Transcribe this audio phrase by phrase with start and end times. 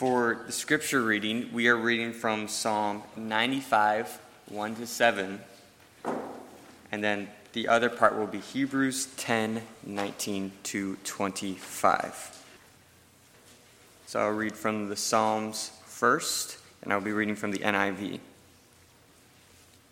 [0.00, 5.38] For the scripture reading, we are reading from Psalm 95, 1 to 7.
[6.90, 12.44] And then the other part will be Hebrews 10, 19 to 25.
[14.06, 18.20] So I'll read from the Psalms first, and I'll be reading from the NIV,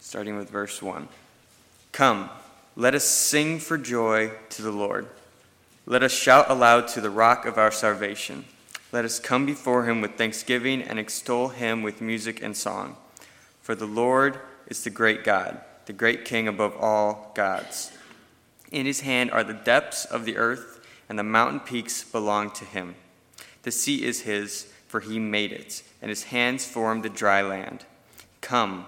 [0.00, 1.06] starting with verse 1.
[1.92, 2.30] Come,
[2.76, 5.06] let us sing for joy to the Lord.
[5.84, 8.46] Let us shout aloud to the rock of our salvation.
[8.90, 12.96] Let us come before him with thanksgiving and extol him with music and song.
[13.60, 17.92] For the Lord is the great God, the great King above all gods.
[18.72, 22.64] In his hand are the depths of the earth, and the mountain peaks belong to
[22.64, 22.94] him.
[23.62, 27.84] The sea is his, for he made it, and his hands formed the dry land.
[28.40, 28.86] Come,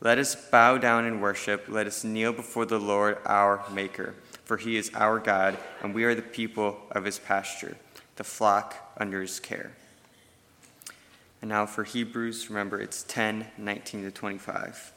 [0.00, 1.66] let us bow down and worship.
[1.68, 4.14] Let us kneel before the Lord our Maker,
[4.44, 7.76] for he is our God, and we are the people of his pasture,
[8.16, 9.72] the flock under his care.
[11.40, 14.92] And now for Hebrews, remember it's 10, 19 to 25.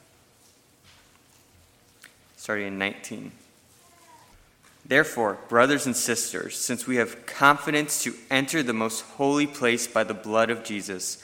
[2.37, 3.31] Starting in 19.
[4.87, 10.03] Therefore, brothers and sisters, since we have confidence to enter the most holy place by
[10.03, 11.23] the blood of Jesus,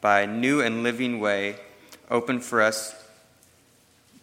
[0.00, 1.56] by a new and living way
[2.10, 2.94] opened for us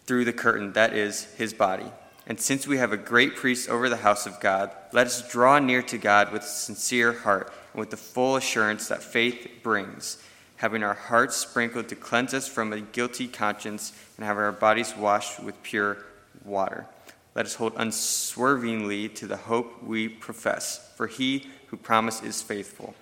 [0.06, 1.86] through the curtain, that is, his body.
[2.26, 5.58] And since we have a great priest over the house of God, let us draw
[5.58, 10.22] near to God with a sincere heart and with the full assurance that faith brings,
[10.56, 14.96] having our hearts sprinkled to cleanse us from a guilty conscience and having our bodies
[14.96, 15.98] washed with pure
[16.44, 16.86] water.
[17.34, 22.94] Let us hold unswervingly to the hope we profess, for he who promised is faithful.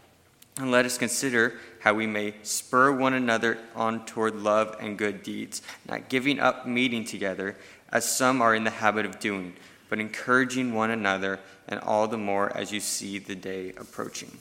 [0.56, 5.22] And let us consider how we may spur one another on toward love and good
[5.22, 7.56] deeds, not giving up meeting together,
[7.92, 9.54] as some are in the habit of doing,
[9.88, 14.38] but encouraging one another, and all the more as you see the day approaching.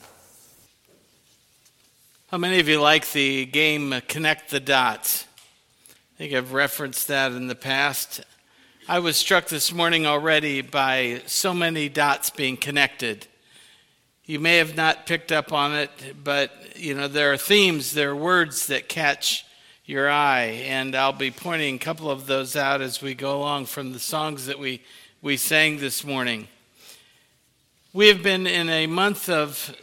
[2.30, 5.26] How many of you like the game uh, Connect the Dots?
[5.90, 8.22] I think I've referenced that in the past.
[8.88, 13.26] I was struck this morning already by so many dots being connected.
[14.24, 15.90] You may have not picked up on it,
[16.24, 19.44] but you know there are themes, there are words that catch
[19.84, 23.66] your eye, and I'll be pointing a couple of those out as we go along
[23.66, 24.80] from the songs that we
[25.20, 26.48] we sang this morning.
[27.92, 29.76] We have been in a month of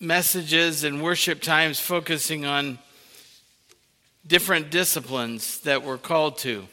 [0.00, 2.78] messages and worship times focusing on
[4.26, 6.66] different disciplines that we're called to.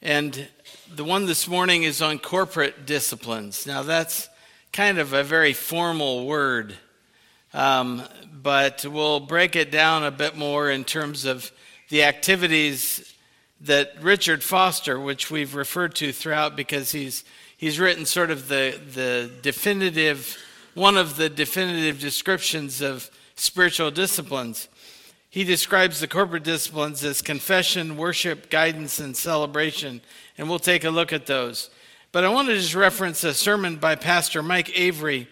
[0.00, 0.48] And
[0.94, 3.66] the one this morning is on corporate disciplines.
[3.66, 4.28] Now, that's
[4.72, 6.74] kind of a very formal word,
[7.52, 8.02] um,
[8.42, 11.50] but we'll break it down a bit more in terms of
[11.88, 13.14] the activities
[13.60, 17.24] that Richard Foster, which we've referred to throughout because he's,
[17.56, 20.36] he's written sort of the, the definitive
[20.74, 24.68] one of the definitive descriptions of spiritual disciplines.
[25.28, 30.00] He describes the corporate disciplines as confession, worship, guidance, and celebration,
[30.38, 31.70] and we'll take a look at those.
[32.12, 35.28] But I want to just reference a sermon by Pastor Mike Avery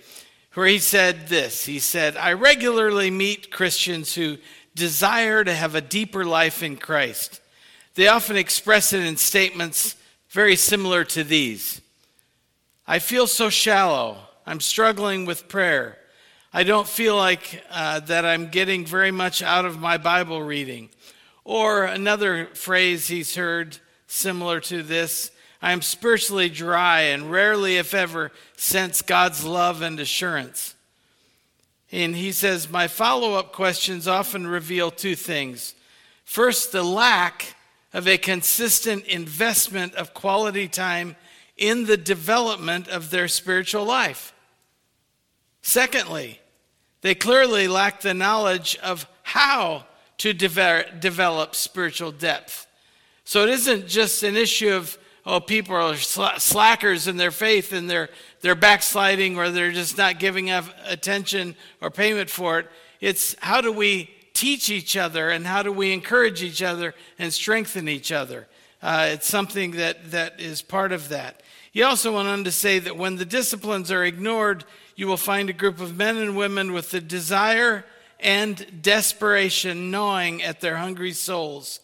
[0.59, 4.39] where he said this He said, I regularly meet Christians who
[4.75, 7.41] desire to have a deeper life in Christ.
[7.95, 9.95] They often express it in statements
[10.31, 11.81] very similar to these
[12.89, 14.19] I feel so shallow.
[14.47, 15.97] I'm struggling with prayer.
[16.53, 20.89] I don't feel like uh, that I'm getting very much out of my Bible reading.
[21.45, 25.31] Or another phrase he's heard similar to this
[25.61, 30.75] I am spiritually dry and rarely, if ever, sense God's love and assurance.
[31.91, 35.75] And he says, My follow up questions often reveal two things.
[36.25, 37.55] First, the lack
[37.93, 41.17] of a consistent investment of quality time
[41.57, 44.33] in the development of their spiritual life.
[45.63, 46.41] Secondly,
[47.01, 49.85] they clearly lack the knowledge of how
[50.19, 52.67] to de- develop spiritual depth.
[53.25, 54.99] So it isn't just an issue of,
[55.29, 58.09] oh, people are slackers in their faith and they're,
[58.41, 62.67] they're backsliding or they're just not giving attention or payment for it.
[63.03, 67.31] It's how do we teach each other and how do we encourage each other and
[67.31, 68.49] strengthen each other?
[68.83, 71.43] Uh, it's something that, that is part of that.
[71.73, 74.65] He also went on to say that when the disciplines are ignored,
[74.97, 77.85] you will find a group of men and women with the desire
[78.19, 81.81] and desperation gnawing at their hungry souls,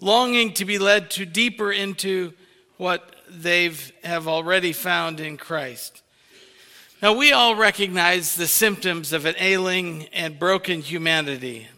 [0.00, 2.32] longing to be led to deeper into
[2.78, 3.70] what they
[4.02, 6.02] have already found in Christ.
[7.02, 11.68] Now, we all recognize the symptoms of an ailing and broken humanity.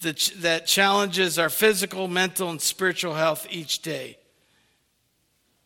[0.00, 4.18] That challenges our physical, mental, and spiritual health each day.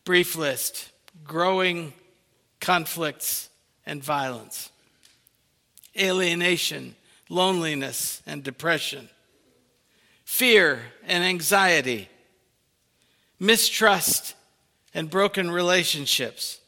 [0.04, 0.92] Brief list.
[1.24, 1.92] Growing
[2.60, 3.50] conflicts
[3.84, 4.70] and violence,
[5.98, 6.94] alienation,
[7.28, 9.08] loneliness and depression,
[10.24, 12.08] fear and anxiety,
[13.38, 14.34] mistrust
[14.94, 16.58] and broken relationships.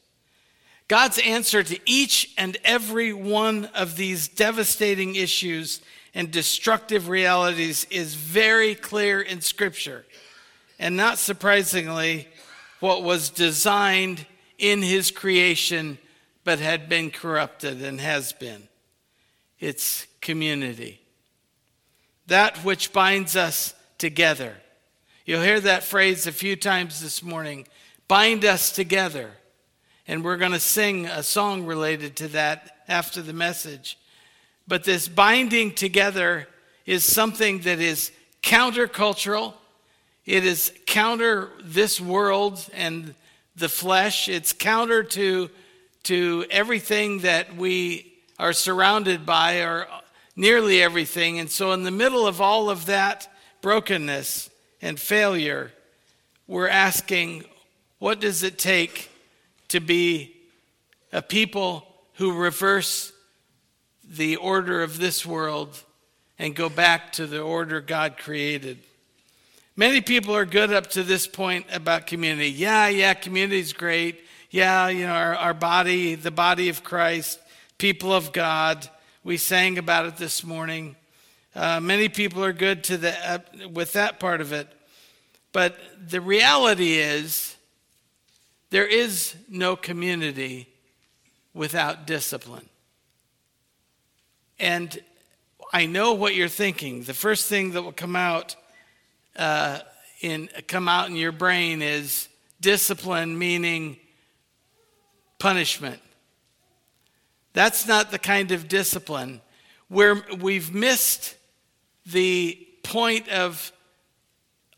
[0.88, 5.80] God's answer to each and every one of these devastating issues
[6.14, 10.04] and destructive realities is very clear in Scripture.
[10.78, 12.26] And not surprisingly,
[12.80, 14.26] what was designed
[14.58, 15.98] in His creation
[16.42, 18.68] but had been corrupted and has been.
[19.60, 21.00] It's community.
[22.26, 24.56] That which binds us together.
[25.30, 27.68] You'll hear that phrase a few times this morning
[28.08, 29.30] bind us together.
[30.08, 33.96] And we're going to sing a song related to that after the message.
[34.66, 36.48] But this binding together
[36.84, 38.10] is something that is
[38.42, 39.54] countercultural.
[40.26, 43.14] It is counter this world and
[43.54, 44.28] the flesh.
[44.28, 45.48] It's counter to,
[46.02, 49.86] to everything that we are surrounded by, or
[50.34, 51.38] nearly everything.
[51.38, 54.49] And so, in the middle of all of that brokenness
[54.82, 55.72] and failure,
[56.46, 57.44] we're asking,
[57.98, 59.10] what does it take
[59.68, 60.36] to be
[61.12, 63.12] a people who reverse
[64.04, 65.82] the order of this world
[66.38, 68.78] and go back to the order God created.
[69.76, 72.50] Many people are good up to this point about community.
[72.50, 74.20] Yeah, yeah, community's great.
[74.50, 77.38] Yeah, you know, our, our body, the body of Christ,
[77.78, 78.88] people of God.
[79.22, 80.96] We sang about it this morning.
[81.54, 83.38] Uh, many people are good to the, uh,
[83.72, 84.68] with that part of it.
[85.52, 85.76] But
[86.08, 87.56] the reality is,
[88.70, 90.68] there is no community
[91.52, 92.68] without discipline.
[94.60, 95.00] And
[95.72, 97.02] I know what you're thinking.
[97.02, 98.54] The first thing that will come out
[99.36, 99.80] uh,
[100.20, 102.28] in come out in your brain is
[102.60, 103.96] discipline, meaning
[105.38, 106.00] punishment.
[107.52, 109.40] That's not the kind of discipline
[109.88, 111.36] where we've missed
[112.12, 113.72] the point of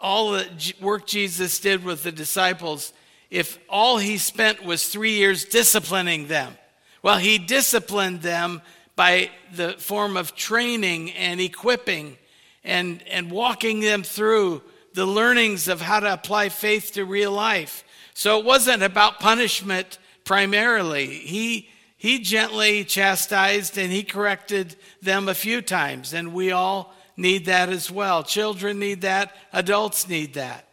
[0.00, 2.92] all the work Jesus did with the disciples.
[3.30, 6.56] If all he spent was three years disciplining them,
[7.02, 8.62] well, he disciplined them
[8.96, 12.18] by the form of training and equipping
[12.64, 14.62] and, and walking them through
[14.94, 17.84] the learnings of how to apply faith to real life.
[18.14, 21.06] So it wasn't about punishment primarily.
[21.06, 27.46] He, he gently chastised and he corrected them a few times, and we all need
[27.46, 28.22] that as well.
[28.22, 30.68] Children need that, adults need that.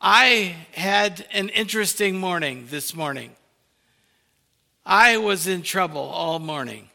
[0.00, 3.32] I had an interesting morning this morning.
[4.86, 6.88] I was in trouble all morning.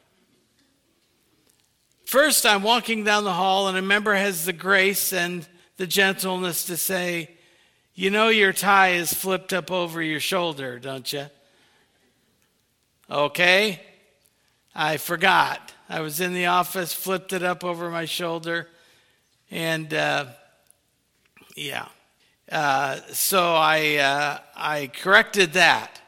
[2.06, 5.48] First, I'm walking down the hall, and a member has the grace and
[5.78, 7.32] the gentleness to say,
[7.94, 11.26] You know, your tie is flipped up over your shoulder, don't you?
[13.10, 13.82] Okay.
[14.76, 15.72] I forgot.
[15.88, 18.68] I was in the office, flipped it up over my shoulder,
[19.54, 20.26] and uh,
[21.56, 21.88] yeah.
[22.52, 26.02] Uh, so I, uh, I corrected that.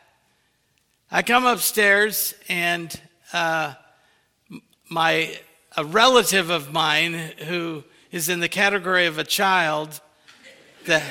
[1.11, 2.99] I come upstairs, and
[3.31, 3.75] uh,
[4.89, 5.37] my
[5.77, 10.01] a relative of mine who is in the category of a child
[10.85, 11.03] that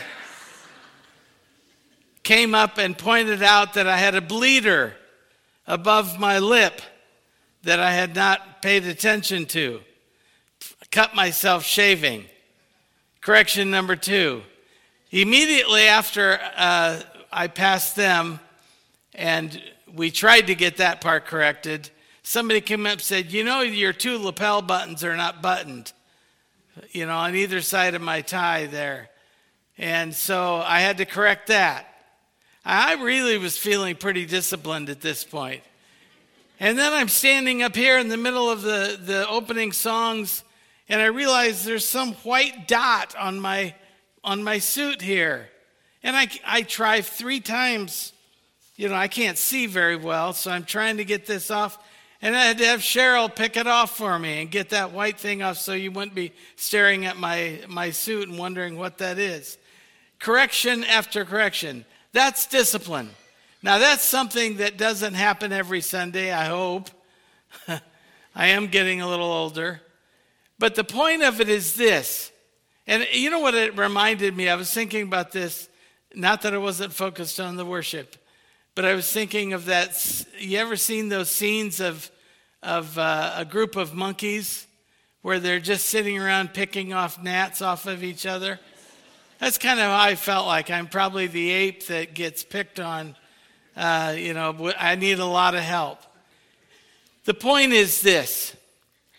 [2.22, 4.96] came up and pointed out that I had a bleeder
[5.66, 6.80] above my lip
[7.62, 9.80] that I had not paid attention to.
[10.94, 12.24] Cut myself shaving.
[13.20, 14.44] Correction number two.
[15.10, 17.00] Immediately after uh,
[17.32, 18.38] I passed them,
[19.12, 19.60] and
[19.92, 21.90] we tried to get that part corrected,
[22.22, 25.92] somebody came up and said, You know, your two lapel buttons are not buttoned,
[26.92, 29.10] you know, on either side of my tie there.
[29.76, 31.88] And so I had to correct that.
[32.64, 35.62] I really was feeling pretty disciplined at this point.
[36.60, 40.44] And then I'm standing up here in the middle of the, the opening songs,
[40.88, 43.74] and I realize there's some white dot on my,
[44.22, 45.48] on my suit here.
[46.02, 48.12] And I, I try three times.
[48.76, 51.78] You know, I can't see very well, so I'm trying to get this off.
[52.20, 55.18] And I had to have Cheryl pick it off for me and get that white
[55.18, 59.18] thing off so you wouldn't be staring at my, my suit and wondering what that
[59.18, 59.58] is.
[60.18, 61.84] Correction after correction.
[62.12, 63.10] That's discipline.
[63.62, 66.90] Now, that's something that doesn't happen every Sunday, I hope.
[67.68, 69.80] I am getting a little older.
[70.64, 72.32] But the point of it is this.
[72.86, 74.48] And you know what it reminded me?
[74.48, 75.68] I was thinking about this,
[76.14, 78.16] not that I wasn't focused on the worship,
[78.74, 80.24] but I was thinking of that.
[80.38, 82.10] You ever seen those scenes of
[82.62, 84.66] of uh, a group of monkeys
[85.20, 88.58] where they're just sitting around picking off gnats off of each other.
[89.40, 90.70] That's kind of how I felt like.
[90.70, 93.16] I'm probably the ape that gets picked on.
[93.76, 95.98] Uh, you know, I need a lot of help.
[97.26, 98.56] The point is this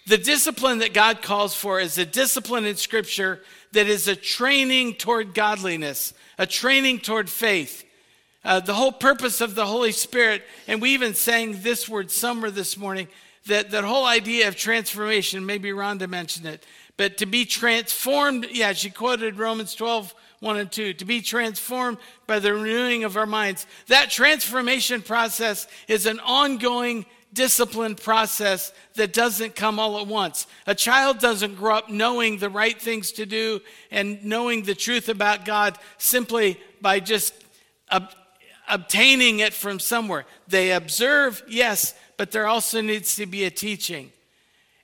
[0.08, 4.96] The discipline that God calls for is a discipline in Scripture that is a training
[4.96, 7.84] toward godliness, a training toward faith.
[8.44, 12.52] Uh, the whole purpose of the Holy Spirit, and we even sang this word summer
[12.52, 13.08] this morning,
[13.48, 16.64] that, that whole idea of transformation, maybe Rhonda mentioned it,
[16.98, 21.98] but to be transformed, yeah, she quoted Romans 12, 1 and 2, to be transformed
[22.28, 23.66] by the renewing of our minds.
[23.88, 30.48] That transformation process is an ongoing disciplined process that doesn't come all at once.
[30.66, 33.62] A child doesn't grow up knowing the right things to do
[33.92, 37.34] and knowing the truth about God simply by just
[37.92, 38.12] ob-
[38.68, 40.26] obtaining it from somewhere.
[40.48, 44.12] They observe, yes, but there also needs to be a teaching.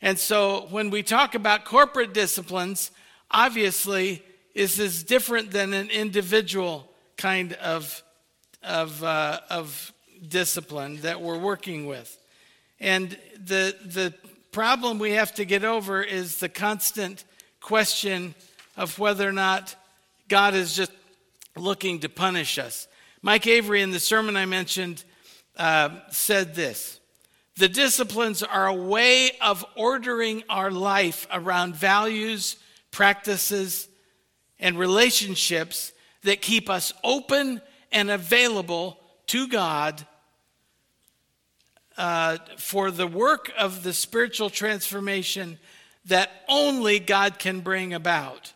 [0.02, 2.92] And so when we talk about corporate disciplines,
[3.32, 8.04] obviously, this is different than an individual kind of,
[8.64, 9.94] of, uh, of
[10.28, 12.18] discipline that we're working with.
[12.82, 14.12] And the, the
[14.52, 17.24] problem we have to get over is the constant
[17.62, 18.34] question
[18.76, 19.76] of whether or not
[20.28, 20.92] God is just
[21.56, 22.88] looking to punish us.
[23.22, 25.04] Mike Avery, in the sermon I mentioned,
[25.58, 27.00] uh, said this
[27.58, 32.56] The disciplines are a way of ordering our life around values,
[32.90, 33.88] practices,
[34.60, 35.92] and relationships
[36.24, 37.62] that keep us open
[37.92, 38.98] and available
[39.28, 40.08] to God
[41.98, 45.60] uh, for the work of the spiritual transformation
[46.06, 48.54] that only God can bring about.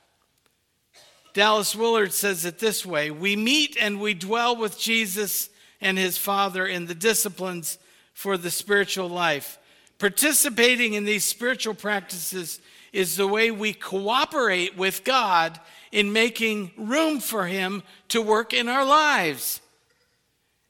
[1.34, 5.50] Dallas Willard says it this way We meet and we dwell with Jesus
[5.82, 7.78] and his Father in the disciplines
[8.14, 9.60] for the spiritual life.
[10.00, 12.60] Participating in these spiritual practices
[12.92, 15.60] is the way we cooperate with God
[15.92, 19.62] in making room for him to work in our lives.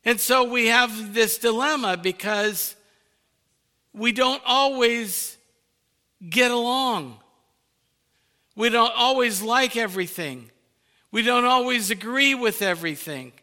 [0.05, 2.75] And so we have this dilemma because
[3.91, 5.35] we don't always
[6.29, 7.17] get along.
[8.55, 10.51] We don't always like everything.
[11.11, 13.33] We don't always agree with everything.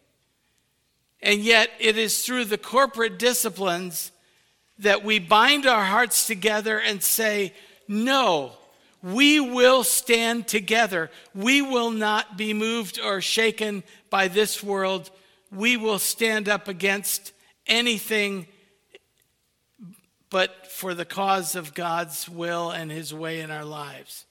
[1.21, 4.12] And yet, it is through the corporate disciplines
[4.78, 7.54] that we bind our hearts together and say,
[7.87, 8.52] No,
[9.02, 11.11] we will stand together.
[11.35, 15.11] We will not be moved or shaken by this world
[15.54, 17.32] we will stand up against
[17.66, 18.47] anything
[20.30, 24.25] but for the cause of God's will and His way in our lives.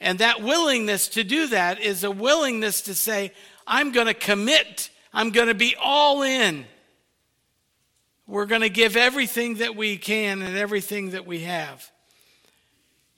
[0.00, 3.32] And that willingness to do that is a willingness to say,
[3.66, 6.66] I'm going to commit, I'm going to be all in.
[8.28, 11.90] We're going to give everything that we can and everything that we have.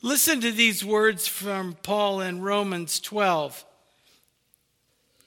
[0.00, 3.64] Listen to these words from Paul in Romans 12.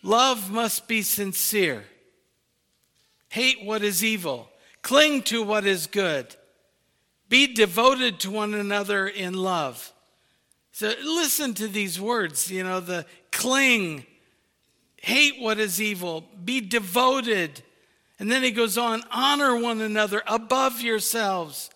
[0.04, 1.86] Love must be sincere.
[3.30, 4.50] Hate what is evil.
[4.82, 6.36] Cling to what is good.
[7.30, 9.92] Be devoted to one another in love.
[10.74, 14.06] So listen to these words, you know, the cling,
[14.98, 17.64] hate what is evil, be devoted.
[18.20, 21.70] And then he goes on, honor one another above yourselves.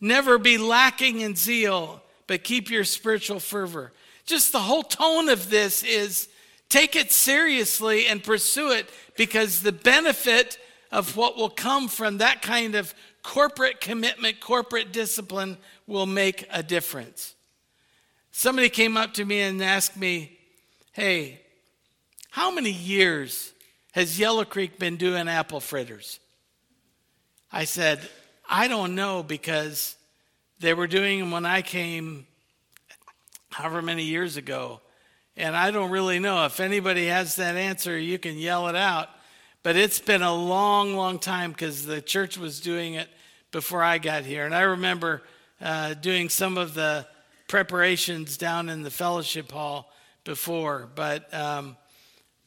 [0.00, 3.92] Never be lacking in zeal, but keep your spiritual fervor.
[4.26, 6.28] Just the whole tone of this is
[6.68, 10.58] Take it seriously and pursue it because the benefit
[10.90, 15.56] of what will come from that kind of corporate commitment, corporate discipline
[15.86, 17.34] will make a difference.
[18.30, 20.38] Somebody came up to me and asked me,
[20.92, 21.40] Hey,
[22.30, 23.52] how many years
[23.92, 26.18] has Yellow Creek been doing apple fritters?
[27.52, 28.00] I said,
[28.48, 29.96] I don't know because
[30.58, 32.26] they were doing them when I came
[33.50, 34.80] however many years ago.
[35.36, 36.44] And I don't really know.
[36.46, 39.08] If anybody has that answer, you can yell it out.
[39.62, 43.08] But it's been a long, long time because the church was doing it
[43.50, 44.44] before I got here.
[44.44, 45.22] And I remember
[45.60, 47.06] uh, doing some of the
[47.48, 49.90] preparations down in the fellowship hall
[50.24, 50.88] before.
[50.94, 51.76] But, um,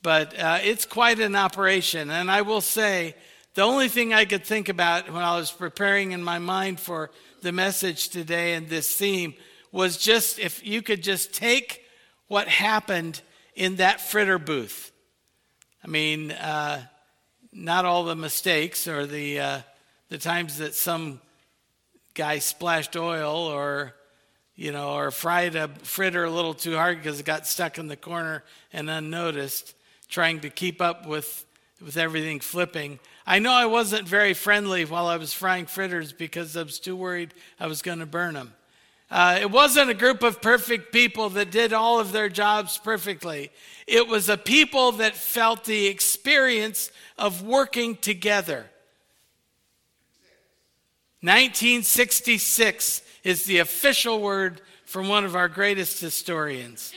[0.01, 2.10] but uh, it's quite an operation.
[2.10, 3.15] And I will say,
[3.56, 7.10] the only thing I could think about when I was preparing in my mind for
[7.41, 9.34] the message today and this theme
[9.72, 11.84] was just if you could just take
[12.27, 13.22] what happened
[13.55, 14.91] in that fritter booth.
[15.84, 16.84] I mean, uh,
[17.51, 19.60] not all the mistakes or the, uh,
[20.10, 21.22] the times that some
[22.13, 23.93] guy splashed oil or,
[24.55, 27.88] you know, or fried a fritter a little too hard because it got stuck in
[27.88, 28.43] the corner
[28.74, 29.74] and unnoticed,
[30.10, 31.46] trying to keep up with,
[31.84, 33.00] with everything flipping.
[33.25, 36.96] I know I wasn't very friendly while I was frying fritters because I was too
[36.96, 38.53] worried I was going to burn them.
[39.10, 43.50] Uh, it wasn't a group of perfect people that did all of their jobs perfectly.
[43.86, 48.66] It was a people that felt the experience of working together.
[51.22, 56.94] 1966 is the official word from one of our greatest historians.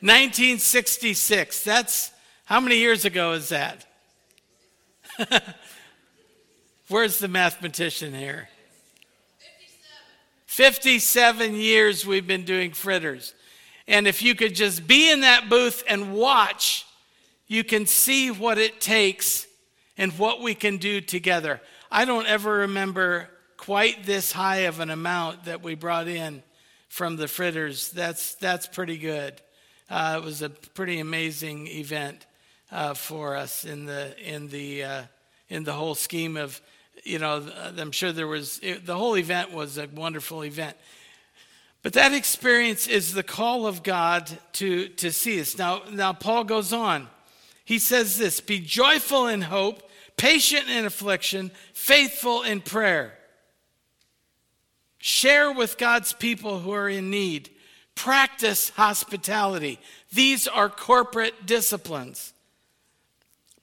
[0.00, 1.64] 1966.
[1.64, 2.12] That's
[2.44, 3.86] how many years ago is that?
[6.88, 8.48] Where's the mathematician here?
[10.52, 13.32] 57 years we've been doing fritters.
[13.88, 16.84] And if you could just be in that booth and watch,
[17.46, 19.46] you can see what it takes
[19.96, 21.62] and what we can do together.
[21.90, 26.42] I don't ever remember quite this high of an amount that we brought in
[26.90, 27.90] from the fritters.
[27.90, 29.40] That's, that's pretty good.
[29.88, 32.26] Uh, it was a pretty amazing event
[32.70, 35.02] uh, for us in the, in, the, uh,
[35.48, 36.60] in the whole scheme of
[37.04, 40.76] you know, uh, I'm sure there was, it, the whole event was a wonderful event.
[41.82, 45.58] But that experience is the call of God to, to see us.
[45.58, 47.08] Now, now, Paul goes on.
[47.64, 49.82] He says this Be joyful in hope,
[50.16, 53.14] patient in affliction, faithful in prayer.
[54.98, 57.50] Share with God's people who are in need.
[57.96, 59.80] Practice hospitality.
[60.12, 62.31] These are corporate disciplines.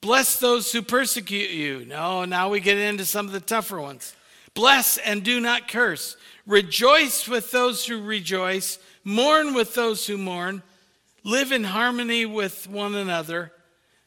[0.02, 1.86] Bless those who persecute you.
[1.86, 4.16] No, now we get into some of the tougher ones.
[4.54, 6.16] Bless and do not curse.
[6.48, 8.80] Rejoice with those who rejoice.
[9.04, 10.64] Mourn with those who mourn.
[11.24, 13.52] Live in harmony with one another.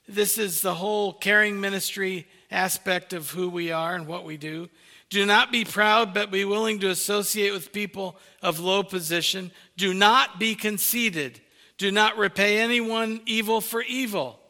[0.09, 4.69] This is the whole caring ministry aspect of who we are and what we do.
[5.11, 9.53] Do not be proud, but be willing to associate with people of low position.
[9.77, 11.41] Do not be conceited.
[11.77, 14.42] Do not repay anyone evil for evil.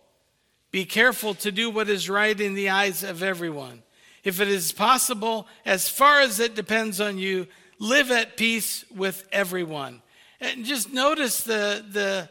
[0.72, 3.82] Be careful to do what is right in the eyes of everyone.
[4.24, 7.46] If it is possible, as far as it depends on you,
[7.78, 10.00] live at peace with everyone.
[10.40, 12.28] And just notice the, the,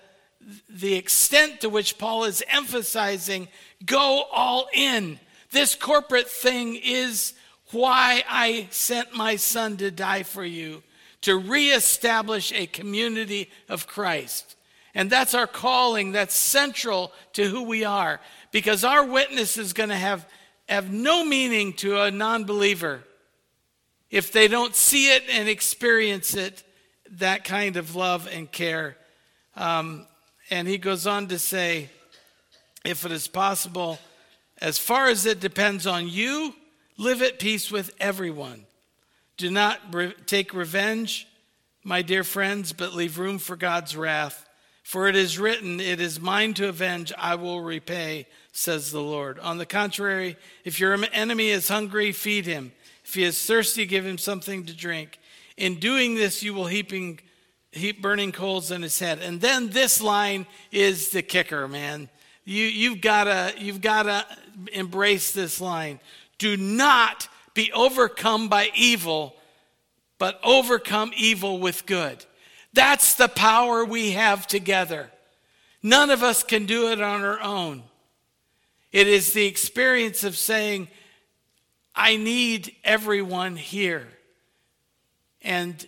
[0.70, 3.48] the extent to which Paul is emphasizing
[3.86, 5.20] go all in.
[5.52, 7.34] This corporate thing is
[7.72, 10.82] why I sent my son to die for you,
[11.22, 14.56] to reestablish a community of Christ.
[14.94, 18.20] And that's our calling, that's central to who we are.
[18.52, 20.28] Because our witness is going to have,
[20.68, 23.04] have no meaning to a non believer
[24.12, 26.64] if they don't see it and experience it,
[27.12, 28.98] that kind of love and care.
[29.56, 30.06] Um,
[30.50, 31.90] and he goes on to say,
[32.84, 34.00] if it is possible,
[34.58, 36.54] as far as it depends on you,
[36.98, 38.66] live at peace with everyone.
[39.38, 41.28] Do not re- take revenge,
[41.84, 44.48] my dear friends, but leave room for God's wrath.
[44.92, 49.40] For it is written, It is mine to avenge, I will repay, says the Lord.
[49.40, 52.74] On the contrary, if your enemy is hungry, feed him.
[53.06, 55.18] If he is thirsty, give him something to drink.
[55.56, 57.22] In doing this, you will heaping,
[57.72, 59.20] heap burning coals on his head.
[59.20, 62.10] And then this line is the kicker, man.
[62.44, 64.26] You, you've got you've to
[64.74, 66.02] embrace this line.
[66.38, 69.38] Do not be overcome by evil,
[70.18, 72.26] but overcome evil with good.
[72.74, 75.12] That's the power we have together.
[75.84, 77.84] None of us can do it on our own.
[78.92, 80.88] It is the experience of saying,
[81.96, 84.08] I need everyone here.
[85.42, 85.86] And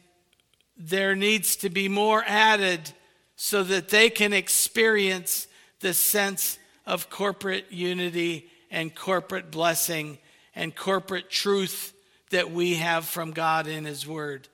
[0.78, 2.92] there needs to be more added
[3.36, 5.48] so that they can experience
[5.80, 10.18] the sense of corporate unity and corporate blessing
[10.56, 11.94] and corporate truth
[12.32, 14.48] that we have from God in His Word.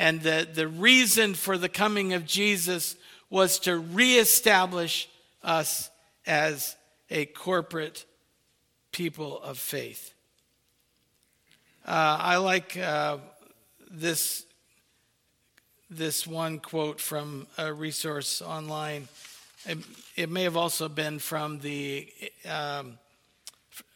[0.00, 2.96] And the, the reason for the coming of Jesus
[3.28, 5.10] was to reestablish
[5.42, 5.90] us
[6.26, 6.74] as
[7.10, 8.06] a corporate
[8.92, 10.14] people of faith.
[11.86, 13.18] Uh, I like uh,
[13.90, 14.46] this,
[15.90, 19.06] this one quote from a resource online.
[19.66, 19.78] It,
[20.16, 22.10] it may have also been from the
[22.48, 22.98] um,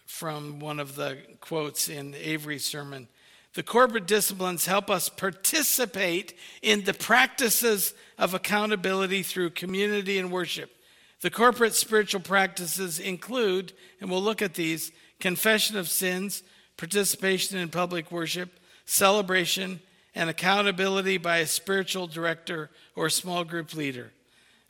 [0.04, 3.08] from one of the quotes in Avery's sermon.
[3.54, 10.70] The corporate disciplines help us participate in the practices of accountability through community and worship.
[11.20, 16.42] The corporate spiritual practices include, and we'll look at these confession of sins,
[16.76, 19.80] participation in public worship, celebration,
[20.16, 24.10] and accountability by a spiritual director or small group leader.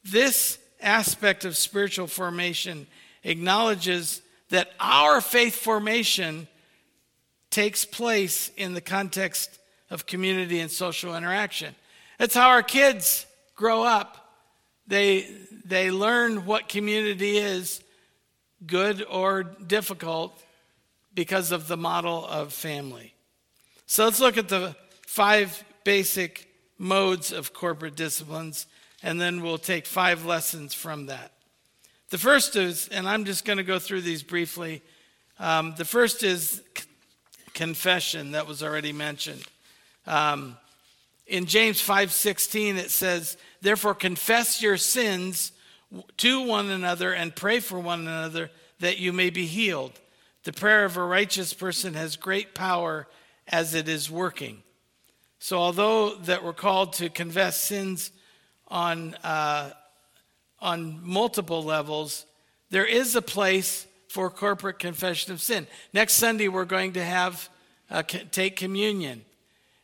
[0.04, 2.86] This aspect of spiritual formation
[3.24, 4.20] acknowledges
[4.50, 6.46] that our faith formation
[7.54, 11.72] takes place in the context of community and social interaction.
[12.18, 14.34] That's how our kids grow up.
[14.88, 15.28] They,
[15.64, 17.80] they learn what community is,
[18.66, 20.42] good or difficult,
[21.14, 23.14] because of the model of family.
[23.86, 24.74] So let's look at the
[25.06, 28.66] five basic modes of corporate disciplines,
[29.00, 31.30] and then we'll take five lessons from that.
[32.10, 34.82] The first is, and I'm just going to go through these briefly.
[35.38, 36.60] Um, the first is
[37.54, 39.44] confession that was already mentioned.
[40.06, 40.58] Um,
[41.26, 45.52] in James 5:16 it says, "Therefore confess your sins
[46.18, 49.98] to one another and pray for one another that you may be healed.
[50.42, 53.08] The prayer of a righteous person has great power
[53.46, 54.62] as it is working."
[55.38, 58.10] So although that we're called to confess sins
[58.68, 59.70] on uh,
[60.60, 62.26] on multiple levels,
[62.70, 65.66] there is a place for corporate confession of sin.
[65.92, 67.48] Next Sunday, we're going to have
[67.90, 69.24] uh, take communion,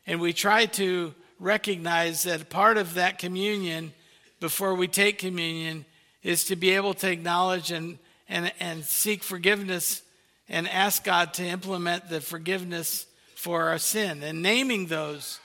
[0.07, 3.93] and we try to recognize that part of that communion
[4.39, 5.85] before we take communion
[6.23, 10.01] is to be able to acknowledge and, and, and seek forgiveness
[10.49, 15.41] and ask God to implement the forgiveness for our sin and naming those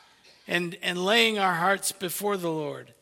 [0.47, 2.93] and, and laying our hearts before the Lord.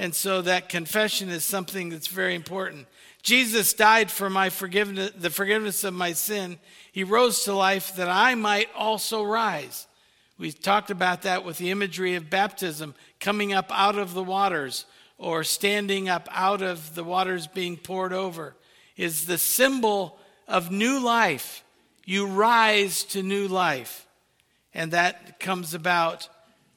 [0.00, 2.86] And so that confession is something that's very important.
[3.20, 6.58] Jesus died for my forgiveness, the forgiveness of my sin.
[6.90, 9.86] He rose to life that I might also rise.
[10.38, 14.86] We talked about that with the imagery of baptism, coming up out of the waters
[15.18, 18.56] or standing up out of the waters being poured over,
[18.96, 21.62] is the symbol of new life.
[22.06, 24.06] You rise to new life.
[24.72, 26.26] And that comes about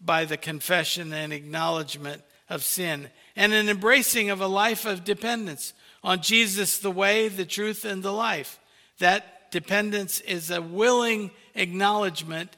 [0.02, 2.22] by the confession and acknowledgement
[2.54, 7.46] of sin and an embracing of a life of dependence on Jesus, the way, the
[7.46, 8.60] truth, and the life.
[9.00, 12.56] That dependence is a willing acknowledgement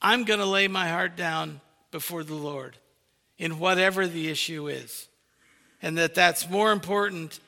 [0.00, 1.60] I'm going to lay my heart down
[1.92, 2.76] before the Lord
[3.38, 5.08] in whatever the issue is.
[5.80, 7.38] And that that's more important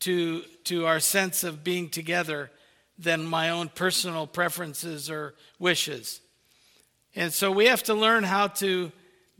[0.00, 2.50] to, to our sense of being together
[2.98, 6.20] than my own personal preferences or wishes.
[7.14, 8.90] And so we have to learn how to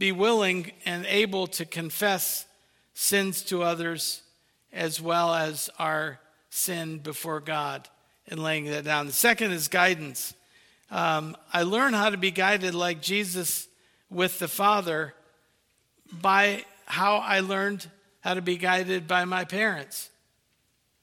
[0.03, 2.45] be willing and able to confess
[2.93, 4.23] sins to others
[4.73, 6.19] as well as our
[6.51, 7.89] sin before God
[8.27, 9.07] and laying that down.
[9.07, 10.35] The second is guidance.
[10.91, 13.69] Um, I learn how to be guided like Jesus
[14.11, 15.15] with the Father
[16.11, 17.89] by how I learned
[18.23, 20.11] how to be guided by my parents,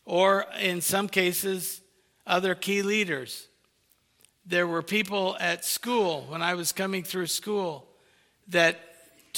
[0.03, 1.79] or in some cases,
[2.27, 3.47] other key leaders.
[4.45, 7.85] There were people at school when I was coming through school
[8.49, 8.88] that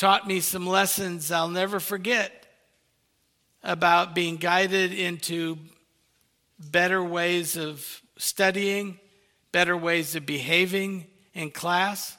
[0.02, 2.48] taught me some lessons I'll never forget
[3.62, 5.60] about being guided into
[6.58, 9.00] better ways of studying,
[9.52, 12.18] better ways of behaving in class.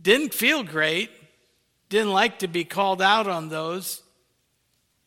[0.00, 1.10] Didn't feel great,
[1.88, 4.04] didn't like to be called out on those,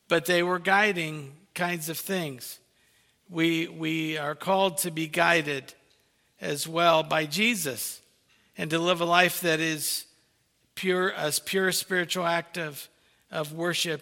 [0.10, 2.60] but they were guiding kinds of things.
[3.30, 5.74] We, we are called to be guided
[6.42, 8.02] as well by Jesus
[8.58, 10.04] and to live a life that is
[10.80, 12.88] pure, a pure spiritual act of,
[13.30, 14.02] of worship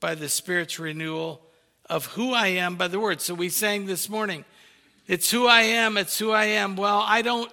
[0.00, 1.42] by the Spirit's renewal
[1.90, 3.20] of who I am by the Word.
[3.20, 4.46] So we sang this morning,
[5.06, 6.76] it's who I am, it's who I am.
[6.76, 7.52] Well, I don't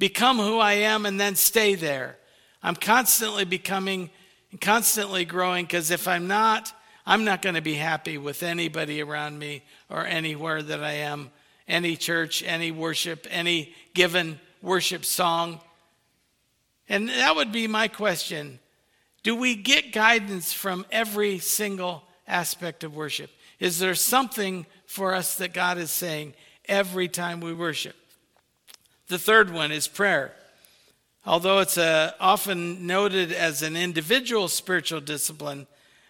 [0.00, 2.18] become who I am and then stay there.
[2.60, 4.10] I'm constantly becoming
[4.50, 6.72] and constantly growing because if I'm not,
[7.06, 11.30] I'm not going to be happy with anybody around me or anywhere that I am,
[11.68, 15.60] any church, any worship, any given worship song.
[16.88, 18.58] And that would be my question
[19.22, 23.30] do we get guidance from every single aspect of worship?
[23.60, 26.34] Is there something for us that God is saying
[26.66, 27.94] every time we worship?
[29.06, 30.34] The third one is prayer.
[31.24, 35.68] Although it's a, uh, often noted as an individual spiritual discipline,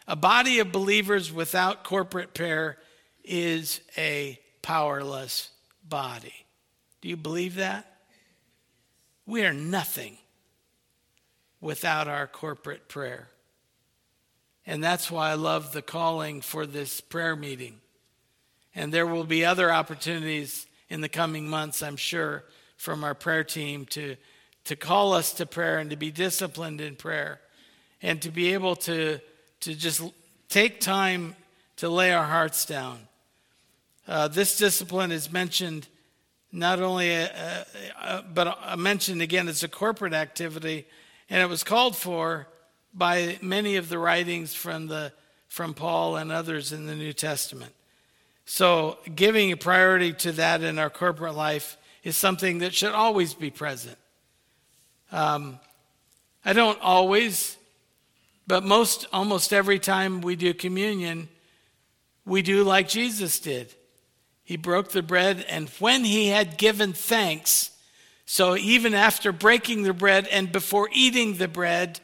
[0.09, 2.79] a body of believers without corporate prayer
[3.23, 5.51] is a powerless
[5.87, 6.47] body.
[7.03, 7.87] Do you believe that?
[9.27, 10.17] We are nothing
[11.62, 13.29] without our corporate prayer.
[14.66, 17.81] And that's why I love the calling for this prayer meeting.
[18.75, 22.44] And there will be other opportunities in the coming months, I'm sure,
[22.77, 24.16] from our prayer team to,
[24.64, 27.40] to call us to prayer and to be disciplined in prayer
[28.03, 29.20] and to be able to,
[29.61, 30.03] to just
[30.48, 31.37] take time
[31.77, 32.98] to lay our hearts down.
[34.09, 35.87] Uh, this discipline is mentioned
[36.51, 37.29] not only, uh,
[38.01, 40.87] uh, but mentioned again as a corporate activity
[41.33, 42.47] and it was called for
[42.92, 45.14] by many of the writings from, the,
[45.49, 47.73] from Paul and others in the New Testament.
[48.45, 53.33] So, giving a priority to that in our corporate life is something that should always
[53.33, 53.97] be present.
[55.11, 55.59] Um,
[56.45, 57.57] I don't always,
[58.47, 61.31] but most, almost every time we do communion,
[62.27, 63.73] we do like Jesus did.
[64.45, 67.71] He broke the bread, and when he had given thanks,
[68.33, 72.01] so even after breaking the bread and before eating the bread,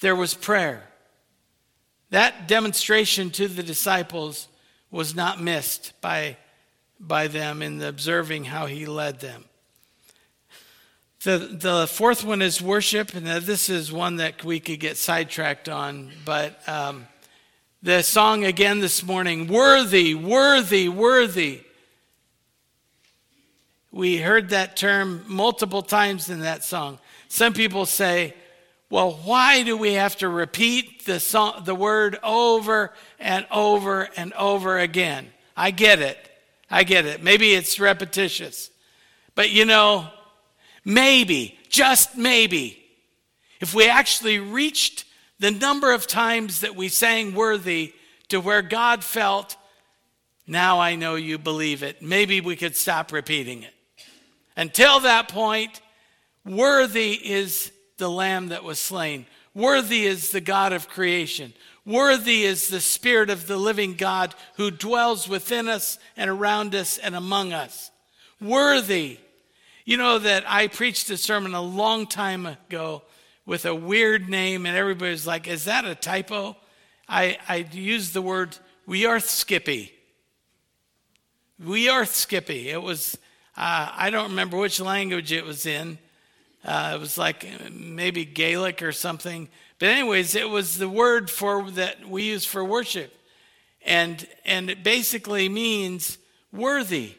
[0.00, 0.88] there was prayer.
[2.10, 4.48] That demonstration to the disciples
[4.90, 6.36] was not missed by,
[6.98, 9.44] by them in observing how he led them.
[11.22, 15.68] The, the fourth one is worship, and this is one that we could get sidetracked
[15.68, 16.10] on.
[16.24, 17.06] But um,
[17.84, 21.60] the song again this morning Worthy, worthy, worthy.
[23.94, 26.98] We heard that term multiple times in that song.
[27.28, 28.34] Some people say,
[28.90, 34.32] well, why do we have to repeat the, song, the word over and over and
[34.32, 35.28] over again?
[35.56, 36.18] I get it.
[36.68, 37.22] I get it.
[37.22, 38.68] Maybe it's repetitious.
[39.36, 40.08] But you know,
[40.84, 42.84] maybe, just maybe,
[43.60, 45.04] if we actually reached
[45.38, 47.92] the number of times that we sang worthy
[48.30, 49.56] to where God felt,
[50.48, 53.73] now I know you believe it, maybe we could stop repeating it.
[54.56, 55.80] Until that point,
[56.44, 59.26] worthy is the lamb that was slain.
[59.54, 61.52] Worthy is the God of creation.
[61.86, 66.98] Worthy is the Spirit of the living God who dwells within us and around us
[66.98, 67.90] and among us.
[68.40, 69.18] Worthy
[69.84, 73.02] you know that I preached a sermon a long time ago
[73.44, 76.56] with a weird name, and everybody's like, Is that a typo?
[77.06, 79.92] I, I used the word we are skippy.
[81.62, 82.70] We are skippy.
[82.70, 83.18] It was,
[83.56, 85.98] uh, I don't remember which language it was in.
[86.64, 89.48] Uh, it was like maybe Gaelic or something.
[89.78, 93.14] But, anyways, it was the word for that we use for worship.
[93.84, 96.18] And, and it basically means
[96.52, 97.14] worthy.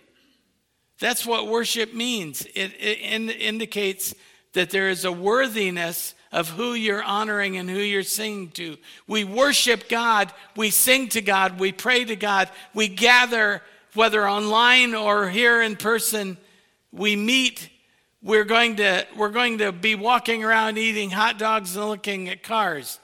[1.00, 2.42] That's what worship means.
[2.56, 4.16] It, it in, indicates
[4.54, 8.78] that there is a worthiness of who you're honoring and who you're singing to.
[9.08, 13.62] We worship God, we sing to God, we pray to God, we gather,
[13.96, 16.38] whether online or here in person,
[16.92, 17.70] we meet.
[18.22, 22.44] We're going to, we're going to be walking around eating hot dogs and looking at
[22.44, 23.00] cars.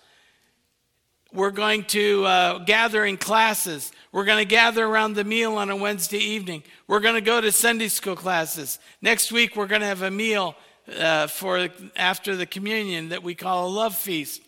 [1.33, 3.91] We're going to uh, gather in classes.
[4.11, 6.63] We're going to gather around the meal on a Wednesday evening.
[6.87, 8.79] We're going to go to Sunday school classes.
[9.01, 10.55] Next week, we're going to have a meal
[10.99, 14.41] uh, for after the communion that we call a love feast.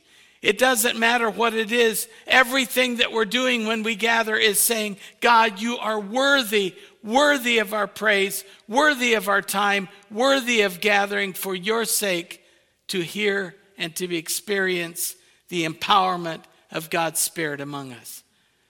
[0.44, 2.10] It doesn't matter what it is.
[2.28, 7.74] Everything that we're doing when we gather is saying, God, you are worthy, worthy of
[7.74, 12.44] our praise, worthy of our time, worthy of gathering for your sake
[12.90, 15.16] to hear and to experience
[15.48, 18.22] the empowerment of God's Spirit among us.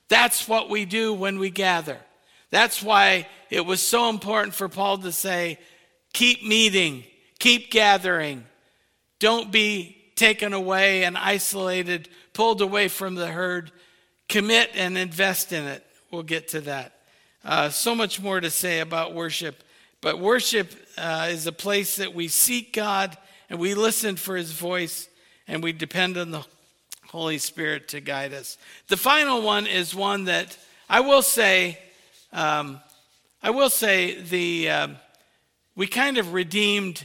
[0.09, 1.97] That's what we do when we gather.
[2.51, 5.57] That's why it was so important for Paul to say,
[6.13, 7.03] keep meeting,
[7.39, 8.45] keep gathering.
[9.17, 13.71] Don't be taken away and isolated, pulled away from the herd.
[14.29, 15.85] Commit and invest in it.
[16.11, 16.93] We'll get to that.
[17.43, 19.63] Uh, so much more to say about worship.
[20.01, 23.17] But worship uh, is a place that we seek God
[23.49, 25.07] and we listen for his voice
[25.47, 26.45] and we depend on the
[27.07, 28.57] Holy Spirit to guide us.
[28.87, 30.57] The final one is one that
[30.89, 31.77] I will say,
[32.31, 32.81] um,
[33.41, 34.95] I will say the um,
[35.75, 37.03] we kind of redeemed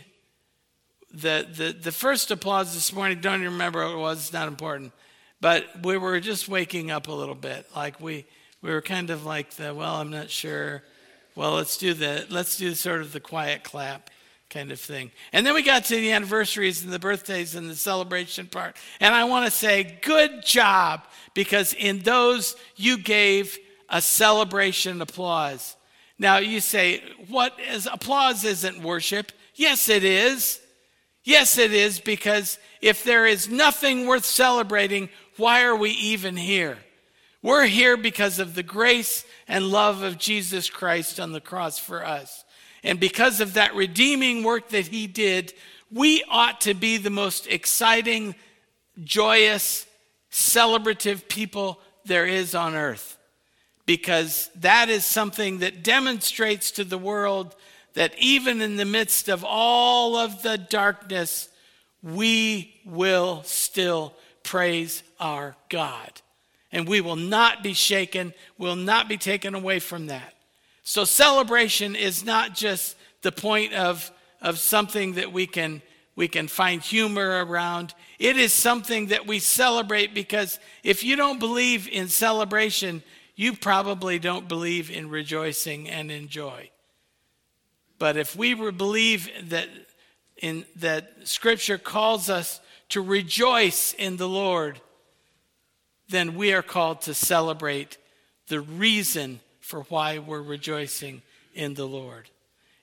[1.12, 3.20] the, the the first applause this morning.
[3.20, 4.18] Don't even remember what it was.
[4.18, 4.92] It's not important,
[5.40, 7.66] but we were just waking up a little bit.
[7.74, 8.26] Like we
[8.62, 10.82] we were kind of like the well, I'm not sure.
[11.34, 14.10] Well, let's do the let's do sort of the quiet clap
[14.50, 15.10] kind of thing.
[15.32, 18.76] And then we got to the anniversaries and the birthdays and the celebration part.
[18.98, 23.58] And I want to say, good job, because in those you gave
[23.90, 25.76] a celebration applause.
[26.18, 29.32] Now you say, what is applause isn't worship?
[29.54, 30.60] Yes, it is.
[31.28, 36.78] Yes, it is, because if there is nothing worth celebrating, why are we even here?
[37.42, 42.02] We're here because of the grace and love of Jesus Christ on the cross for
[42.02, 42.46] us.
[42.82, 45.52] And because of that redeeming work that he did,
[45.92, 48.34] we ought to be the most exciting,
[49.04, 49.86] joyous,
[50.32, 53.18] celebrative people there is on earth.
[53.84, 57.54] Because that is something that demonstrates to the world
[57.94, 61.48] that even in the midst of all of the darkness,
[62.02, 66.20] we will still praise our God.
[66.70, 70.34] And we will not be shaken, will not be taken away from that.
[70.84, 75.82] So celebration is not just the point of, of something that we can,
[76.14, 77.94] we can find humor around.
[78.18, 83.02] It is something that we celebrate because if you don't believe in celebration,
[83.34, 86.70] you probably don't believe in rejoicing and in joy.
[87.98, 89.68] But if we believe that
[90.36, 94.80] in that scripture calls us to rejoice in the Lord,
[96.08, 97.98] then we are called to celebrate
[98.46, 101.22] the reason for why we're rejoicing
[101.54, 102.30] in the Lord.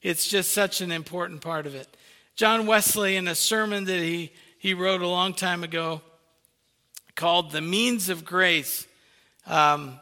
[0.02, 1.88] It's just such an important part of it.
[2.36, 6.02] John Wesley, in a sermon that he, he wrote a long time ago
[7.16, 8.86] called The Means of Grace,
[9.48, 10.00] um,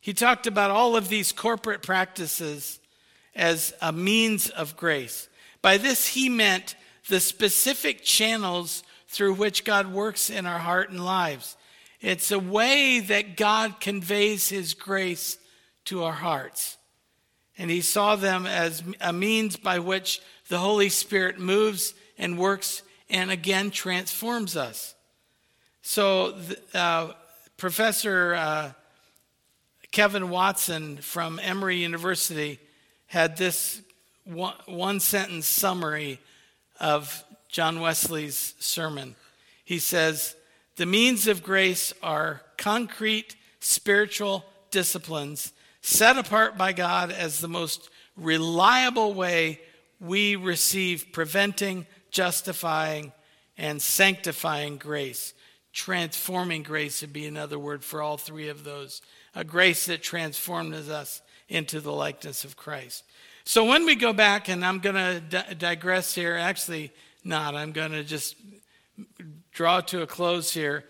[0.00, 2.80] he talked about all of these corporate practices
[3.38, 5.28] as a means of grace.
[5.62, 6.74] By this, he meant
[7.08, 11.56] the specific channels through which God works in our heart and lives.
[12.00, 15.38] It's a way that God conveys His grace
[15.86, 16.76] to our hearts.
[17.56, 22.82] And He saw them as a means by which the Holy Spirit moves and works
[23.08, 24.94] and again transforms us.
[25.82, 26.38] So,
[26.74, 27.12] uh,
[27.56, 28.72] Professor uh,
[29.90, 32.60] Kevin Watson from Emory University
[33.08, 33.82] had this
[34.24, 36.20] one, one sentence summary
[36.80, 39.16] of John Wesley's sermon.
[39.64, 40.36] He says,
[40.76, 47.88] The means of grace are concrete spiritual disciplines set apart by God as the most
[48.16, 49.60] reliable way
[50.00, 53.12] we receive preventing, justifying,
[53.56, 55.34] and sanctifying grace.
[55.72, 59.00] Transforming grace would be another word for all three of those.
[59.34, 63.04] A grace that transforms us into the likeness of Christ.
[63.44, 66.92] So when we go back, and I'm going to di- digress here, actually,
[67.24, 68.36] not, I'm going to just
[69.52, 70.84] draw to a close here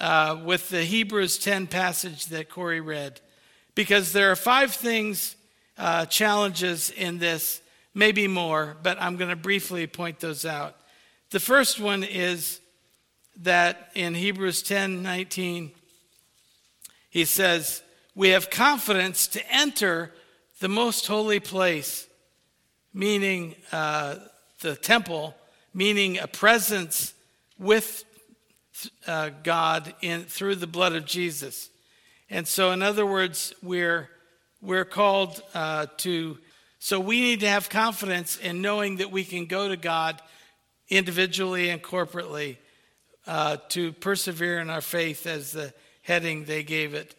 [0.00, 3.20] uh, with the Hebrews 10 passage that Corey read.
[3.74, 5.36] Because there are five things,
[5.78, 7.62] uh, challenges in this,
[7.94, 10.76] maybe more, but I'm going to briefly point those out.
[11.30, 12.60] The first one is
[13.40, 15.70] that in Hebrews 10 19,
[17.08, 17.82] he says,
[18.14, 20.12] We have confidence to enter
[20.60, 22.06] the most holy place,
[22.92, 24.16] meaning uh,
[24.60, 25.34] the temple,
[25.72, 27.14] meaning a presence
[27.58, 28.04] with
[29.06, 31.70] uh, God in, through the blood of Jesus.
[32.28, 34.10] And so, in other words, we're,
[34.60, 36.38] we're called uh, to,
[36.78, 40.20] so we need to have confidence in knowing that we can go to God
[40.88, 42.58] individually and corporately
[43.26, 45.72] uh, to persevere in our faith, as the
[46.02, 47.14] heading they gave it.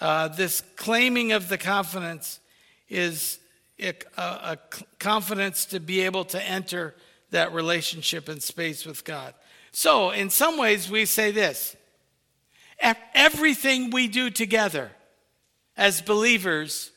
[0.00, 2.40] Uh, this claiming of the confidence
[2.88, 3.38] is
[3.78, 4.58] a, a,
[4.98, 6.94] confidence to be able to enter
[7.30, 9.34] that relationship and space with God.
[9.72, 11.76] So, in some ways, we say this
[13.14, 14.90] everything we do together
[15.76, 16.90] as believers,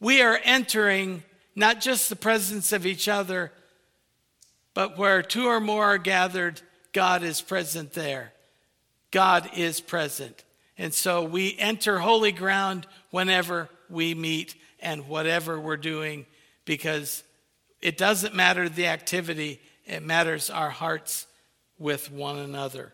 [0.00, 1.22] we are entering
[1.54, 3.52] not just the presence of each other,
[4.74, 6.60] but where two or more are gathered,
[6.92, 8.32] God is present there.
[9.10, 10.44] God is present.
[10.78, 16.24] And so we enter holy ground whenever we meet and whatever we're doing
[16.64, 17.24] because
[17.82, 21.26] it doesn't matter the activity, it matters our hearts
[21.78, 22.92] with one another.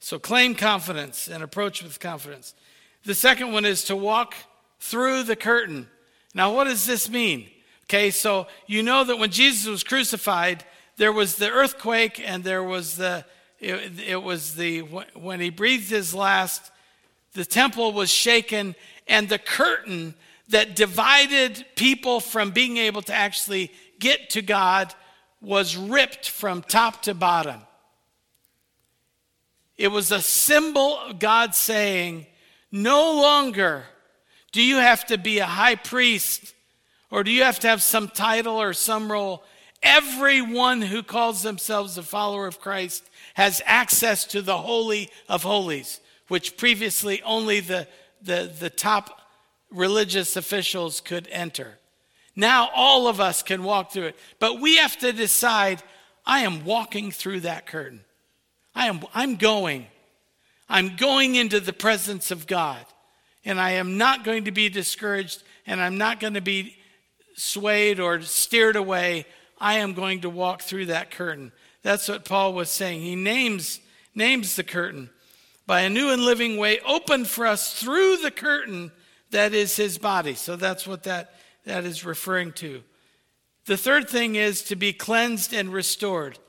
[0.00, 2.54] So claim confidence and approach with confidence.
[3.04, 4.34] The second one is to walk
[4.78, 5.88] through the curtain.
[6.34, 7.48] Now, what does this mean?
[7.84, 10.64] Okay, so you know that when Jesus was crucified,
[10.96, 13.24] there was the earthquake and there was the,
[13.58, 16.70] it, it was the, when he breathed his last,
[17.34, 18.74] the temple was shaken
[19.06, 20.14] and the curtain
[20.48, 24.94] that divided people from being able to actually get to God
[25.40, 27.60] was ripped from top to bottom.
[29.76, 32.26] It was a symbol of God saying,
[32.70, 33.84] no longer
[34.52, 36.54] do you have to be a high priest
[37.10, 39.42] or do you have to have some title or some role.
[39.82, 46.00] Everyone who calls themselves a follower of Christ has access to the Holy of Holies,
[46.30, 47.88] which previously only the,
[48.22, 49.20] the, the top
[49.68, 51.78] religious officials could enter.
[52.36, 55.82] Now all of us can walk through it, but we have to decide
[56.24, 58.04] I am walking through that curtain.
[58.76, 59.88] I am I'm going.
[60.68, 62.86] I'm going into the presence of God.
[63.44, 66.76] And I am not going to be discouraged and I'm not going to be
[67.34, 69.26] swayed or steered away.
[69.58, 71.50] I am going to walk through that curtain.
[71.82, 73.00] That's what Paul was saying.
[73.00, 73.80] He names
[74.14, 75.10] names the curtain
[75.70, 78.90] by a new and living way opened for us through the curtain
[79.30, 80.34] that is his body.
[80.34, 81.32] So that's what that,
[81.64, 82.82] that is referring to.
[83.66, 86.40] The third thing is to be cleansed and restored.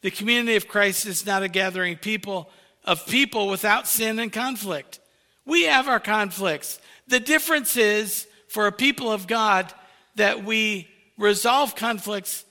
[0.00, 2.50] The community of Christ is not a gathering people
[2.84, 4.98] of people without sin and conflict.
[5.46, 6.80] We have our conflicts.
[7.06, 9.72] The difference is for a people of God
[10.16, 12.44] that we resolve conflicts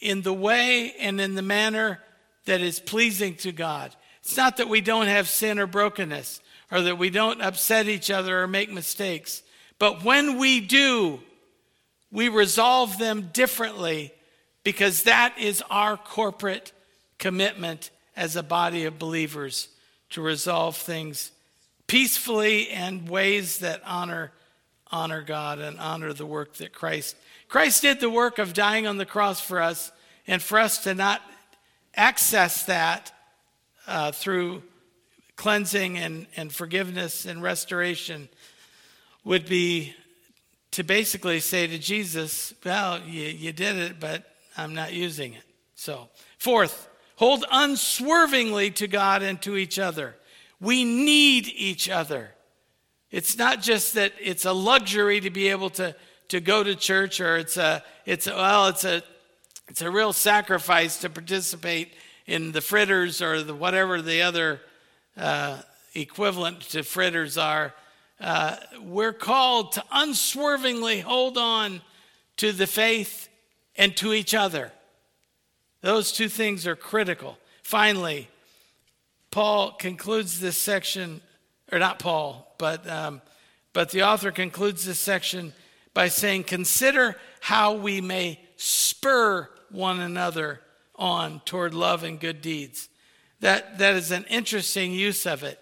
[0.00, 2.00] in the way and in the manner
[2.46, 3.94] that is pleasing to God.
[4.28, 8.10] It's not that we don't have sin or brokenness or that we don't upset each
[8.10, 9.42] other or make mistakes.
[9.78, 11.20] But when we do,
[12.12, 14.12] we resolve them differently
[14.64, 16.72] because that is our corporate
[17.18, 19.68] commitment as a body of believers
[20.10, 21.32] to resolve things
[21.86, 24.32] peacefully and ways that honor
[24.90, 27.16] honor God and honor the work that Christ
[27.48, 29.90] Christ did the work of dying on the cross for us
[30.26, 31.22] and for us to not
[31.94, 33.10] access that
[33.88, 34.62] uh, through
[35.36, 38.28] cleansing and, and forgiveness and restoration
[39.24, 39.94] would be
[40.72, 45.42] to basically say to Jesus, Well, you, you did it, but I'm not using it.
[45.74, 46.08] So,
[46.38, 50.16] fourth, hold unswervingly to God and to each other.
[50.60, 52.30] We need each other.
[53.10, 55.94] It's not just that it's a luxury to be able to,
[56.28, 59.02] to go to church or it's a, it's a, well, it's a,
[59.68, 61.92] it's a real sacrifice to participate
[62.28, 64.60] in the fritters or the whatever the other
[65.16, 65.58] uh,
[65.94, 67.74] equivalent to fritters are.
[68.20, 71.80] Uh, we're called to unswervingly hold on
[72.36, 73.28] to the faith
[73.76, 74.70] and to each other.
[75.80, 77.38] Those two things are critical.
[77.62, 78.28] Finally,
[79.30, 81.22] Paul concludes this section,
[81.72, 83.22] or not Paul, but, um,
[83.72, 85.54] but the author concludes this section
[85.94, 90.60] by saying, Consider how we may spur one another
[90.98, 92.88] on toward love and good deeds.
[93.40, 95.60] That, that is an interesting use of it.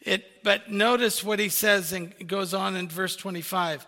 [0.00, 0.44] it.
[0.44, 3.86] But notice what he says and goes on in verse 25.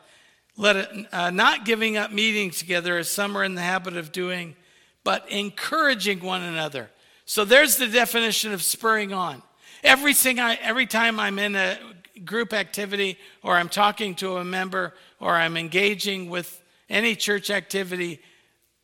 [0.57, 4.11] Let it, uh, not giving up meeting together as some are in the habit of
[4.11, 4.57] doing,
[5.05, 6.91] but encouraging one another.
[7.27, 9.43] So there's the definition of spurring on.
[9.85, 11.79] Every, I, every time I'm in a
[12.25, 18.21] group activity or I'm talking to a member or I'm engaging with any church activity,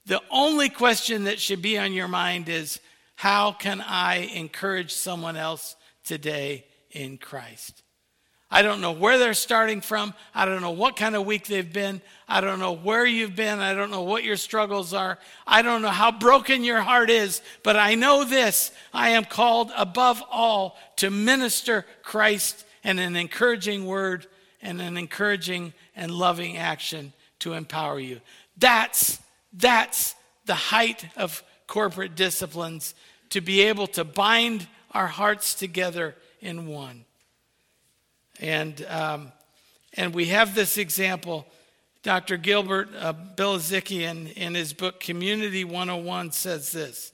[0.07, 2.80] the only question that should be on your mind is
[3.16, 7.82] how can I encourage someone else today in Christ?
[8.50, 10.14] I don't know where they're starting from.
[10.34, 12.00] I don't know what kind of week they've been.
[12.28, 13.59] I don't know where you've been.
[13.59, 15.18] I don't know what your struggles are.
[15.46, 19.72] I don't know how broken your heart is, but I know this I am called
[19.76, 24.26] above all to minister Christ and an encouraging word
[24.62, 28.20] and an encouraging and loving action to empower you.
[28.57, 29.18] That's
[29.55, 30.14] that's
[30.46, 32.94] the height of corporate disciplines
[33.30, 37.05] to be able to bind our hearts together in one.
[38.40, 39.32] And, um,
[39.94, 41.46] and we have this example.
[42.02, 42.36] Dr.
[42.36, 47.12] Gilbert uh, Bilezikian, in his book Community 101, says this.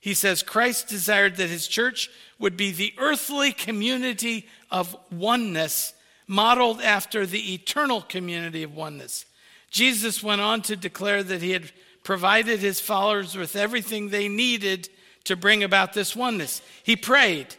[0.00, 5.92] He says, Christ desired that his church would be the earthly community of oneness,
[6.26, 9.26] modeled after the eternal community of oneness.
[9.70, 11.70] Jesus went on to declare that he had
[12.02, 14.88] provided his followers with everything they needed
[15.24, 16.60] to bring about this oneness.
[16.82, 17.54] He prayed.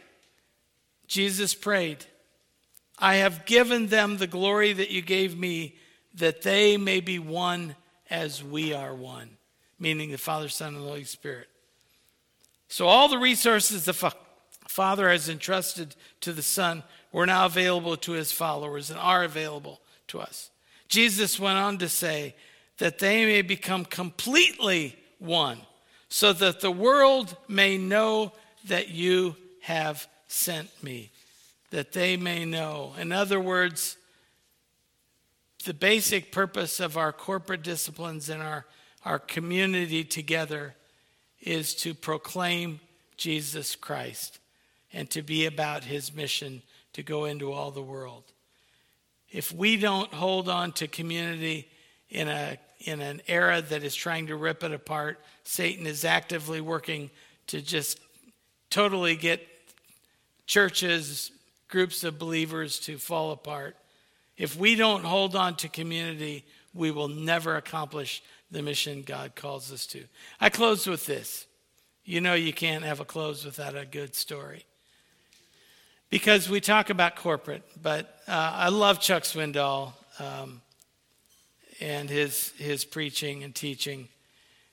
[1.06, 2.04] Jesus prayed,
[2.98, 5.76] I have given them the glory that you gave me,
[6.14, 7.76] that they may be one
[8.10, 9.30] as we are one,
[9.78, 11.48] meaning the Father, Son, and the Holy Spirit.
[12.68, 14.14] So, all the resources the fa-
[14.68, 19.80] Father has entrusted to the Son were now available to his followers and are available
[20.08, 20.50] to us.
[20.92, 22.34] Jesus went on to say
[22.76, 25.58] that they may become completely one,
[26.10, 28.32] so that the world may know
[28.66, 31.10] that you have sent me,
[31.70, 32.92] that they may know.
[32.98, 33.96] In other words,
[35.64, 38.66] the basic purpose of our corporate disciplines and our,
[39.02, 40.74] our community together
[41.40, 42.80] is to proclaim
[43.16, 44.40] Jesus Christ
[44.92, 46.60] and to be about his mission
[46.92, 48.31] to go into all the world
[49.32, 51.68] if we don't hold on to community
[52.10, 56.60] in a in an era that is trying to rip it apart, Satan is actively
[56.60, 57.10] working
[57.46, 58.00] to just
[58.70, 59.46] totally get
[60.46, 61.30] churches,
[61.68, 63.76] groups of believers to fall apart.
[64.36, 69.72] If we don't hold on to community, we will never accomplish the mission God calls
[69.72, 70.04] us to.
[70.40, 71.46] I close with this.
[72.04, 74.64] You know, you can't have a close without a good story
[76.12, 80.60] because we talk about corporate, but uh, I love Chuck Swindoll um,
[81.80, 84.08] and his, his preaching and teaching.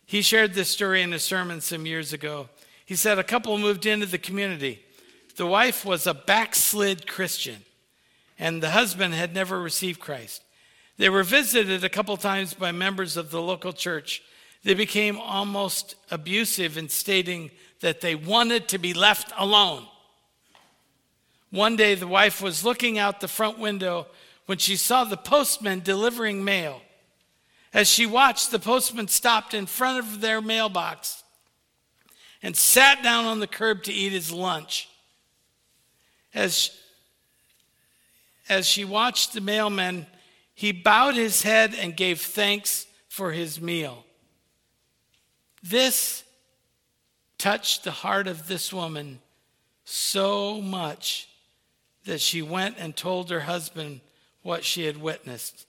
[0.06, 2.50] He shared this story in a sermon some years ago.
[2.86, 4.84] He said a couple moved into the community.
[5.38, 7.64] The wife was a backslid Christian,
[8.38, 10.44] and the husband had never received Christ.
[10.98, 14.22] They were visited a couple times by members of the local church.
[14.66, 19.86] They became almost abusive in stating that they wanted to be left alone.
[21.52, 24.08] One day, the wife was looking out the front window
[24.46, 26.82] when she saw the postman delivering mail.
[27.74, 31.24] As she watched, the postman stopped in front of their mailbox
[32.42, 34.90] and sat down on the curb to eat his lunch.
[36.34, 36.72] As,
[38.48, 40.08] as she watched the mailman,
[40.54, 44.04] he bowed his head and gave thanks for his meal.
[45.62, 46.24] This
[47.38, 49.20] touched the heart of this woman
[49.86, 51.29] so much
[52.10, 54.02] that she went and told her husband
[54.42, 55.68] what she had witnessed.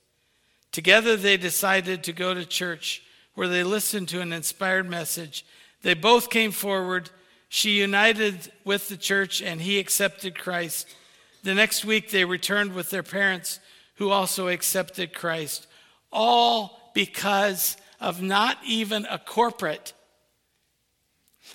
[0.71, 3.03] Together, they decided to go to church
[3.35, 5.45] where they listened to an inspired message.
[5.83, 7.11] They both came forward.
[7.47, 10.87] She united with the church, and he accepted Christ.
[11.43, 13.59] The next week, they returned with their parents,
[13.95, 15.67] who also accepted Christ,
[16.11, 19.93] all because of not even a corporate,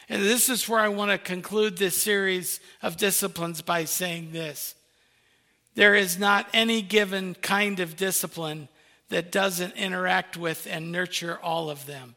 [0.08, 4.75] And this is where I want to conclude this series of disciplines by saying this.
[5.76, 8.68] There is not any given kind of discipline
[9.10, 12.16] that doesn't interact with and nurture all of them.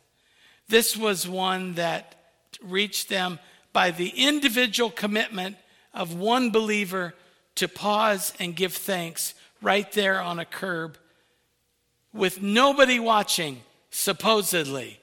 [0.70, 2.16] This was one that
[2.64, 3.38] reached them
[3.74, 5.58] by the individual commitment
[5.94, 7.14] of one believer
[7.56, 10.98] to pause and give thanks right there on a curb
[12.14, 15.02] with nobody watching, supposedly,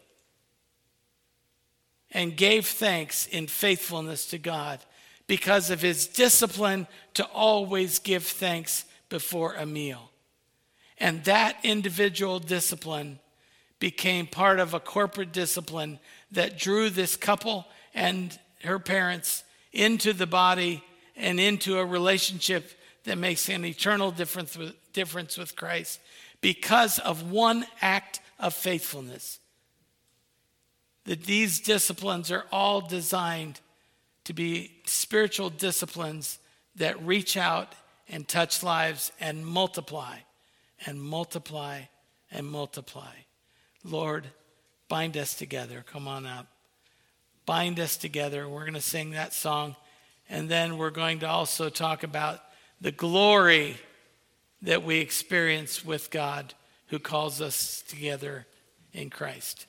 [2.10, 4.80] and gave thanks in faithfulness to God
[5.26, 10.10] because of his discipline to always give thanks before a meal.
[10.98, 13.18] And that individual discipline
[13.78, 15.98] became part of a corporate discipline
[16.32, 20.82] that drew this couple and her parents into the body
[21.16, 22.70] and into a relationship
[23.04, 26.00] that makes an eternal difference with, difference with Christ
[26.40, 29.38] because of one act of faithfulness.
[31.04, 33.60] That these disciplines are all designed
[34.26, 36.40] to be spiritual disciplines
[36.74, 37.74] that reach out
[38.08, 40.16] and touch lives and multiply
[40.84, 41.82] and multiply
[42.32, 43.12] and multiply.
[43.84, 44.26] Lord,
[44.88, 45.84] bind us together.
[45.90, 46.48] Come on up.
[47.46, 48.48] Bind us together.
[48.48, 49.76] We're going to sing that song.
[50.28, 52.40] And then we're going to also talk about
[52.80, 53.76] the glory
[54.62, 56.52] that we experience with God
[56.88, 58.44] who calls us together
[58.92, 59.66] in Christ.